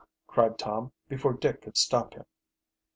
[0.25, 2.25] cried Tom, before Dick could stop him.